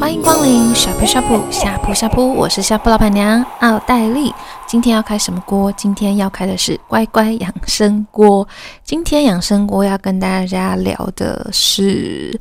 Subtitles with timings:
[0.00, 4.32] 欢迎光临下铺下铺下铺下铺，我是下铺老板娘奥黛丽。
[4.66, 5.70] 今天要开什么锅？
[5.72, 8.48] 今天要开的是乖乖养生锅。
[8.82, 12.40] 今天养生锅要跟大家聊的是。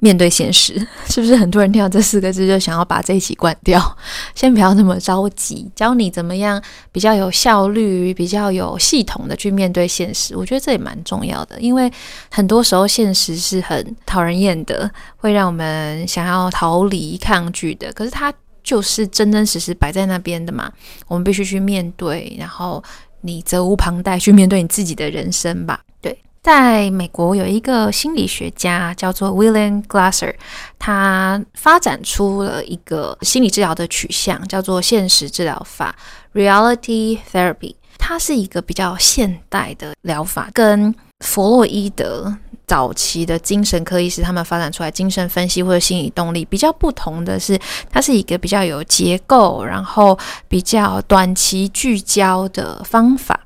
[0.00, 0.74] 面对现实，
[1.08, 3.80] 是不是很多人听到这四个字就想要把这一期关掉？
[4.34, 6.60] 先不要那么着急，教你怎么样
[6.90, 10.36] 比较有效率、比较有系统的去面对现实。
[10.36, 11.90] 我觉得这也蛮重要的，因为
[12.30, 17.92] 很多时候现实是很讨人厌的，会让我们想要逃离、抗拒的。
[17.92, 18.32] 可是它
[18.64, 20.72] 就是真真实实摆在那边的嘛，
[21.08, 22.82] 我们必须去面对，然后
[23.20, 25.80] 你责无旁贷去面对你自己的人生吧。
[26.00, 26.18] 对。
[26.42, 30.34] 在美国有一个心理学家叫做 William Glasser，
[30.78, 35.94] 他发展出了一个心理治疗的取向，叫做现实治疗法
[36.32, 37.74] （Reality Therapy）。
[37.98, 42.34] 它是一个比较现代的疗法，跟弗洛伊德
[42.66, 47.58] 早期的精神科医师他们发展出来精神分析或者心理动力比较不同的是，
[47.90, 53.38] 它是一个比较有结构，然后比较短期聚焦的方法。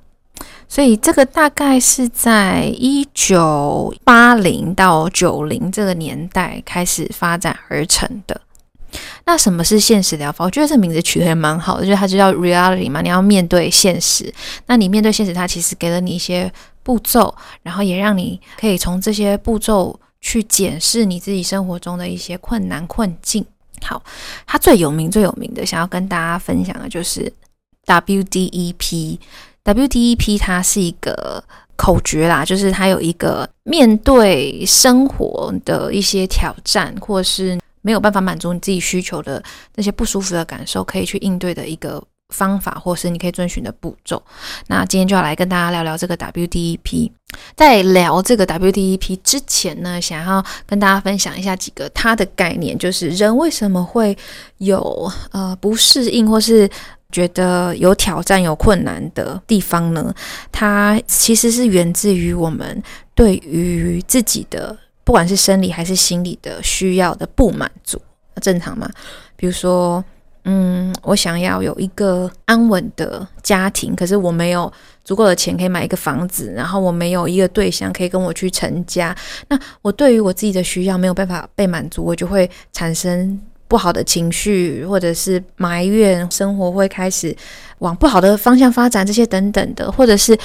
[0.68, 8.40] 所以这个大概是在一九八零到九零这个年代开始发展而成的。
[9.26, 10.44] 那什么是现实疗法？
[10.44, 14.32] 我觉得这名字取得也蛮好的，就是它就叫 reality 嘛，你要面对现实。
[14.66, 23.44] 那你面对现实，它其实给了你一些步骤，然后也让你可以从这些步骤去检视你自己生活中的一些困难困境。
[23.82, 24.00] 好，
[24.46, 27.32] 它最有名最有名的，想要跟大家分享的就是
[27.86, 29.18] WDEP。
[29.64, 31.42] WDEP 它是一个
[31.76, 39.42] 口诀啦，就是它有一个面对生活的一些挑战，或是没有办法满足你自己需求的
[39.74, 44.22] 那些不舒服的感受，可以去应对的一个方法，或是你可以遵循的步骤。
[44.68, 47.10] 那今天就要来跟大家聊聊这个 WDEP。
[47.56, 54.16] 在聊这个 WDEP 之前呢，想要跟大家分享一下几个它的概念，就是人为什么会
[54.58, 56.70] 有呃不适应，或是
[57.14, 60.12] 觉得有挑战、有困难的地方呢？
[60.50, 62.82] 它其实是源自于我们
[63.14, 68.02] 对于自己的，不管是生理还是心理的需要的不满足，
[68.42, 68.90] 正常吗？
[69.36, 70.04] 比如说，
[70.42, 74.70] 嗯，我想要有一个安稳的家庭，可是我没有
[75.04, 79.16] 足够的钱可以买一个房子，然后我没有一个对象可以跟我去成家，
[79.48, 83.40] 那我对于我自己的需要没有办法被满足，我就会产生。
[83.68, 87.34] 不好的情绪，或者是埋怨，生活会开始
[87.78, 90.38] 往不好的方向发展，这些等等的，或者是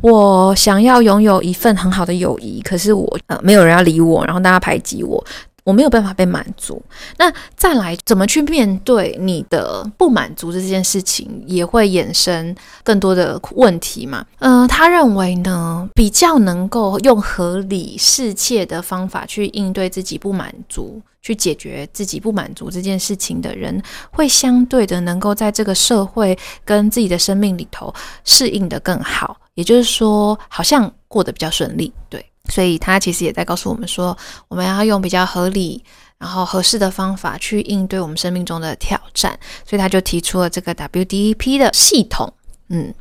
[0.00, 5.24] 我想要拥有一份很好的友谊，可是我呃没有人要理我，然后大家排挤我。
[5.66, 6.80] 我没有办法被满足，
[7.18, 12.54] 那再来怎么去面对你的不满足这件事情，也会衍生
[12.84, 14.24] 更多的问题嘛？
[14.38, 27.92] 嗯、他认为呢，比较能够用合理适切的方法去应对自己不满足，去解决自己不满足这件事情的人，会相对的能够在这个社会跟自己的生命里头
[28.24, 32.24] 适应得更好，也就是说，好像过得比较顺利，对。
[32.48, 34.16] 所以他其实也在告诉我们说，
[34.48, 35.84] 我们要用比较合理、
[36.18, 39.38] 然后合适的方法去应对我们生命中的挑战。
[39.64, 42.32] 所以他就提出了这个 WDEP 的系统。
[42.68, 42.92] 嗯，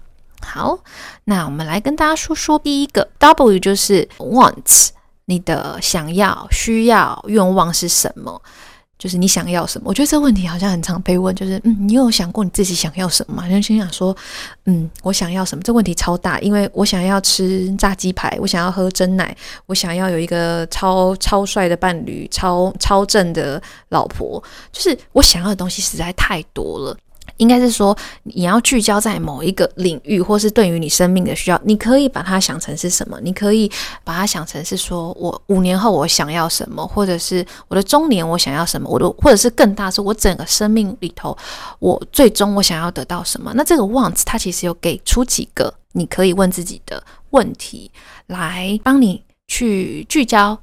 [0.41, 0.77] 好，
[1.23, 4.89] 那我们来跟大家说说第一个 W，就是 Wants，
[5.25, 8.41] 你的想要、需要、愿望是什么？
[8.97, 9.89] 就是你想要什么？
[9.89, 13.47] 我觉得这个问题好像很常被问，就是嗯，你有想过你自己想要什么吗？
[13.47, 14.15] 人心想说，
[14.65, 15.61] 嗯，我想要什么？
[15.63, 19.35] 这问题超大，因为我想要吃炸鸡排，我想要喝真奶，
[19.65, 24.41] 我想要有一个超超帅的伴侣，超超正的老婆，
[24.71, 26.97] 就是我想要的东西实在太多了。
[27.37, 33.19] 应该是说，你要聚焦在某一个领域，或是对于你生命的需要，你可以把它想成是什么？
[33.21, 33.69] 你可以
[34.03, 41.37] 把它想成是说，我五年后我想要什么，或者是我的中年我想要什么，我的或者是更大是我整个生命里头，
[41.79, 43.51] 我最终我想要得到什么？
[43.53, 47.91] 那这个 wants 它其实有给出几个你可以问自己的问题，
[48.27, 50.57] 来帮你去聚焦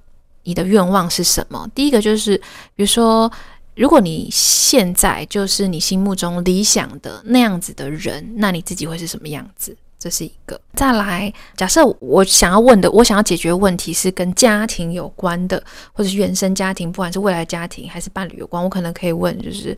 [0.44, 1.68] 你的愿望是什么？
[1.74, 2.38] 第一个就是，
[2.74, 3.30] 比如说。
[3.74, 9.76] 如果你现在就是你心目中理想的那样子的人，那你自己会是什么样子？
[9.98, 10.60] 这是一个。
[10.74, 19.76] 再来，假设我想要问的，我想要解决的问题是跟家庭有关的，或者是原生家庭，不管是未来家庭还是伴侣有关，我可能可以问，就是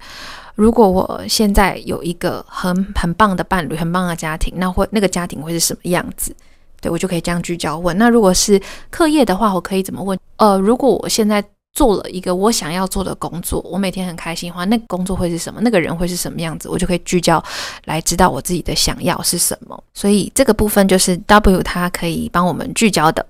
[0.55, 6.35] 如果我现在有一个很很棒的伴侣，很棒的家庭，那会那个家庭会是什么样子？
[6.81, 7.96] 对，我就可以这样聚焦问。
[7.99, 8.61] 那如果是
[8.91, 10.19] 课业的话，我可以怎么问？
[10.37, 11.44] 呃，如果我现在。
[11.75, 15.61] 做了一个我想要做的工作，我每天很开心的话，那个工作会是什么？
[15.61, 16.69] 那个人会是什么样子？
[16.69, 17.43] 我就可以聚焦
[17.87, 19.82] 来知道我自己的想要是什么。
[19.93, 23.26] 所以这个部分就是 W 它可以帮我们聚焦的。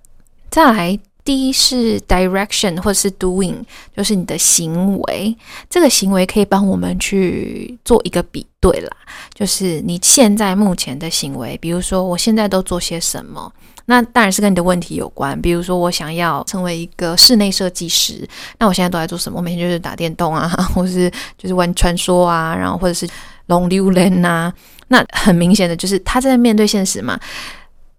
[0.50, 3.56] 再来第一是 direction 或者是 doing，
[3.96, 5.34] 就是你的行为。
[5.70, 8.90] 这个行为可以帮我们去做一个比对啦，
[9.32, 13.50] 就是你现在目前的行为，比如说我现在都做些什么。
[13.86, 18.26] 那当然是跟你的问题有关，比如说我想要成为一个室内设计师，
[18.58, 19.36] 那我现在都在做什么？
[19.38, 23.06] 我每天就是打电动啊， 或是就是玩传说啊，然后或者是
[23.46, 24.52] 龙溜人呐。
[24.88, 27.18] 那很明显的就是他在面对现实嘛，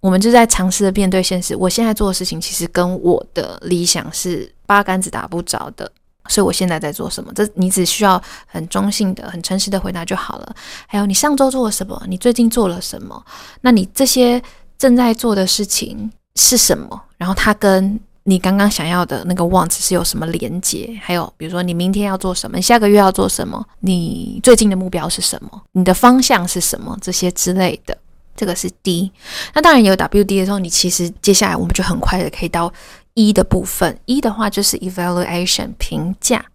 [0.06, 1.56] 我们就在尝试的面对现实。
[1.56, 5.92] 我现在做的事情其实跟我的理想是八竿子打不着的，
[6.28, 7.32] 所以我现在在做什么？
[7.34, 10.56] 这你只需要很中性的、很诚实的回答就好了。
[10.86, 12.00] 还有你上周做了什么？
[12.08, 13.26] 你最近做了什么？
[13.62, 14.40] 那你这些。
[14.78, 17.02] 正在做的事情是什么？
[17.18, 21.00] 然后它跟你刚刚想要的那个 want 是有什么连接？
[21.02, 22.58] 还有，比如说你明天要做什么？
[22.58, 23.66] 你下个月要做什么？
[23.80, 25.64] 你最近的目标是什么？
[25.72, 26.96] 你的方向是什么？
[27.02, 27.98] 这些之类的，
[28.36, 29.12] 这个是 D。
[29.54, 32.72] 那当然有 WD 的时候，你其实接下来我们就很快的可以到
[33.14, 33.98] E 的部分。
[34.06, 36.46] E 的话就是 evaluation 评价。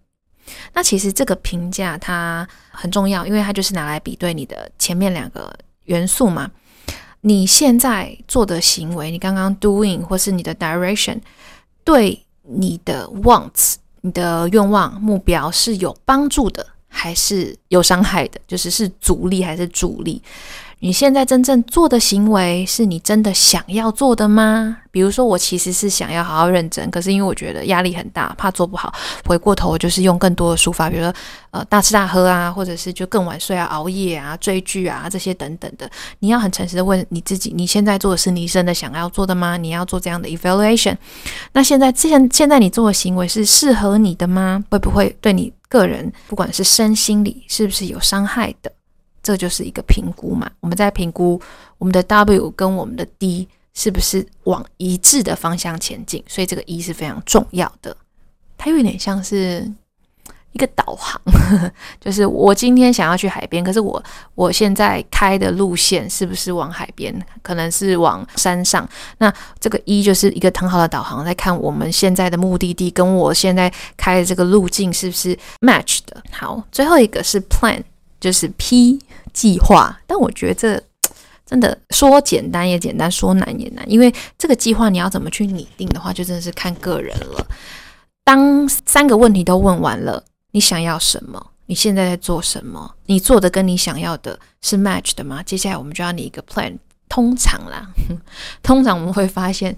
[0.73, 5.53] 那其实这个评价它很重要，因为它就是拿来比对你的前面两个
[5.85, 6.50] 元素嘛。
[7.23, 11.21] 你现在做的行为，你刚刚 doing 或是你的 direction，
[11.85, 18.41] 对你的 wants、你的愿望、目标是有帮助的，还是有伤害的？
[18.49, 20.23] 就是是阻力还是助力？
[20.82, 24.79] 你现在真正做的行为是你真的想要做的吗？
[24.91, 28.91] 比如说，我其实是想要好好认真，可是因为我觉得压力很大，怕做不好，
[29.27, 31.15] 回过头就是用更多的抒发，比如说
[31.50, 35.88] 呃大吃大喝啊，或者是就更晚睡啊、熬夜啊、追剧啊这些等等的。
[36.21, 39.59] 你要很诚实的问你自己，你现在做的是你真的想要做的吗？
[39.59, 40.97] 你要做这样的 evaluation。
[41.53, 44.65] 那现在现现在你做的行为是适合你的吗？
[44.71, 48.73] 会不会对你个人，不管是身心里，是不是有伤害的？
[49.23, 51.41] 这就是一个评估嘛，我们在评估
[51.79, 57.97] 我们的 W 跟我们的 D 是不是往一致的方向前进，所以这个 E 是非常重要的。
[58.59, 59.71] 它有点像是
[60.53, 64.03] 一个导航，呵呵，就是我今天想要去海边，可是我
[64.35, 67.15] 我现在开的路线是不是往海边？
[67.43, 68.87] 可能是往山上。
[69.19, 76.23] 那这个 E 就是一个很好的导航，在看我们现在的目的地跟我现在开的这个路径是不是 match 的。
[76.33, 77.83] 好，最后一个是 Plan。
[78.21, 78.99] 就是 P
[79.33, 80.83] 计划，但我觉得这
[81.47, 87.47] 真的说简单也简单，说难也难，因为这个计划你要怎么去拟定的话，就真的是看个人了。
[88.23, 90.23] 当三个问题都问完了，
[90.53, 91.45] 你想要什么？
[91.67, 92.95] 你现在在做什么？
[93.07, 95.43] 你做的跟你想要的是 match 的吗？
[95.43, 96.77] 接下来我们就要拟一个 plan。
[97.09, 97.89] 通常啦，
[98.63, 99.77] 通常我们会发现，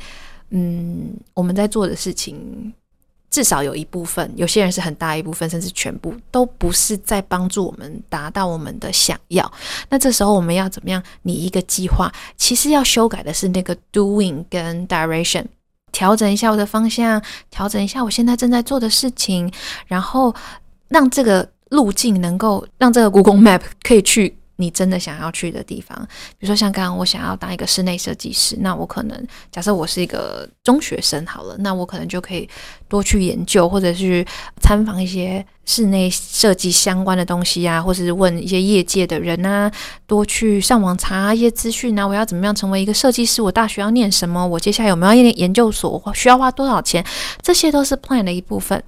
[0.50, 2.74] 嗯，我们在做的事情。
[3.32, 9.50] 至少有一部分，有些人是很大一部分，甚至全部都不是在帮助我们达到我们的想要。
[9.88, 12.12] 那这时候我们要怎么样拟一个计划？
[12.36, 15.46] 其实要修改的是那个 doing 跟 direction，
[15.90, 19.50] 调整一下我的方向，调整一下我现在正在做的事情，
[19.86, 20.34] 然后
[20.88, 24.36] 让这个路径能够让这个 Google Map 可以去。
[24.56, 25.96] 你真的想要去的地方，
[26.38, 32.48] 比如说像刚刚我想要当一个室内设计师，那我可能假设我是一个中学生好了，那我可能就可以
[32.88, 34.24] 多去研究，或者去
[34.60, 39.70] 参访一些室内设计相关的东西啊，或者是问一些业界的人啊，
[40.06, 42.06] 多去上网查一些资讯啊。
[42.06, 43.40] 我要怎么样成为一个设计师？
[43.42, 44.46] 我大学要念什么？
[44.46, 46.00] 我接下来有没有要念研究所？
[46.04, 47.04] 我需要花多少钱？
[47.40, 48.80] 这些都是 plan 的一部分。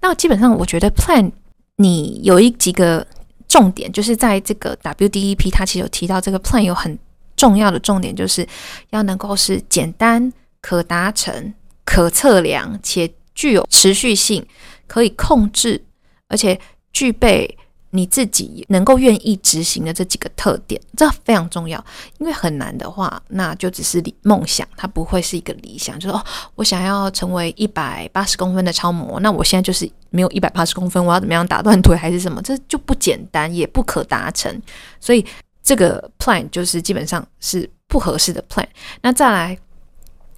[0.00, 1.30] 那基本上我觉得 plan
[1.76, 3.06] 你有一几个。
[3.52, 6.98] 重点就是在这个 WDEP，它其实有提到这个 plan 有很
[7.36, 8.48] 重要的重点，就是
[8.88, 10.32] 要能够是简单、
[10.62, 11.52] 可达成、
[11.84, 14.42] 可测量且具有持续性，
[14.86, 15.84] 可以控制，
[16.28, 16.58] 而且
[16.94, 17.58] 具备。
[17.94, 21.82] 你自己能够愿意执行的这几个特点，这非常重要。
[22.18, 25.98] 因为很难的话，那就只是理梦想，它不会是一个理想。
[25.98, 32.40] 就是哦，我想要成为一百八十公分的超模，那我现在就是没有一百八十公分，我要怎么样打断腿还是什么？
[32.42, 34.60] 这就不简单，也不可达成。
[34.98, 35.24] 所以
[35.62, 38.66] 这个 plan 就是基本上是不合适的 plan。
[39.02, 39.58] 那再来。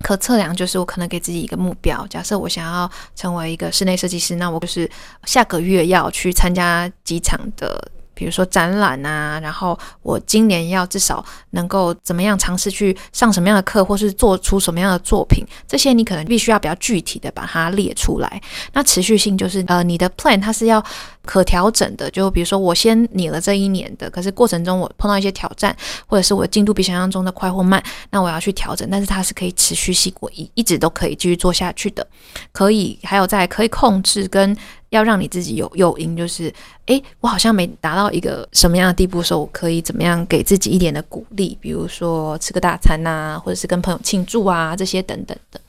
[0.05, 4.89] 可测量就是我可能给自己一个目标，假设我想要成为一个室内设计师，那我就是
[5.25, 7.91] 下个月要去参加几场的。
[8.15, 18.41] 比如说展览啊，然后我今年要至少能够怎么样尝试去上什么样的课，或是做出什么样的作品，这些你可能必须要比较具体的把它列出来。
[18.73, 20.83] 那持续性就是呃，你的 plan 它是要
[21.25, 32.07] 可调整的，就比如说我先拟了这一年的，可是过程中我碰到一些挑战，或者是我的进度比想象中的快或慢，那我要去调整，但是它是可以持续性，我一一直都可以继续做下去的，
[32.53, 34.57] 可以还有在可以控制跟。
[34.95, 36.53] 要让你自己有诱因，就是，
[36.87, 41.57] 诶，我好像没达到一个什么样的地步的时候，我可以怎么样给自己一点的鼓励？
[41.61, 45.61] 比如说吃个大餐呐，或者是跟朋友庆祝啊，这些等等的。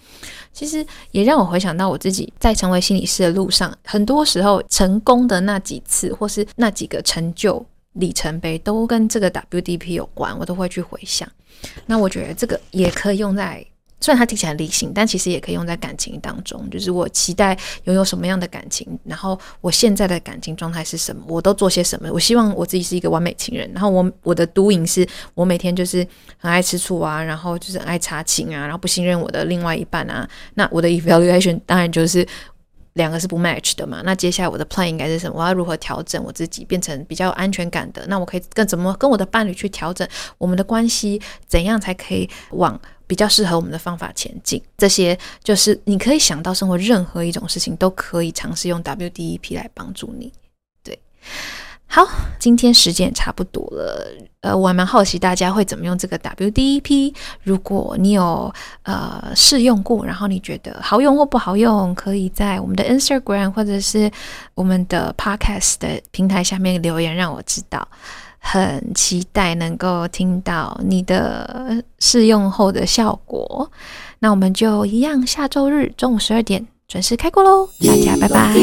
[0.54, 11.28] 其实也让我回想到我自己在成为心理师的路上，很多时候成功的那几次，或是那几个成就里程碑，都跟这个 WDP 有关，我都会去回想。
[11.86, 13.66] 那我觉得这个也可以用在。
[14.02, 16.70] 虽然它听起来理性，但其实也可以用在感情当中。
[16.70, 22.12] 就是我期待拥有什么样的感情，然后我现在的感情状态是什么，我都做些什么。
[22.12, 23.72] 我希望我自己是一个完美情人。
[23.74, 26.06] 然后我我的 doing 是我每天就是
[26.38, 30.28] 很爱吃醋啊，然后就是很爱查情啊，然后不信任我的另外一半啊。
[30.54, 32.28] 那我的 evaluation 当然就是
[32.94, 34.02] 两个是不 match 的嘛。
[34.04, 35.40] 那接下来我的 plan 应该是什么？
[35.40, 38.06] 我要如何调整我自己，变成比较有安全感的？
[38.08, 41.20] 那我可以跟怎么跟我的伴侣去调整我们的关系？
[41.48, 42.80] 怎样才可以往？
[43.08, 50.32] 比较适合我们的方法前进，这些就是你可以想到生活任何一种事情都可以尝试用 WDEP 来帮助你。
[50.84, 51.00] 对，
[51.88, 52.04] 好，
[52.40, 57.14] 今天时间也差不多了，呃，我还蛮好奇大家会怎么用这个 WDEP。
[57.44, 64.12] 如果你有呃试用过，然后你觉得好用或不好用，可以在我们的 Instagram 或者是
[64.56, 67.88] 我们的 Podcast 的平台下面留言，让我知道。
[68.48, 73.72] 很期待能够听到你的试用后的效果，
[74.20, 77.68] 那我们就一样，下周日中午十二点准时开锅喽！
[77.84, 78.54] 大家拜拜。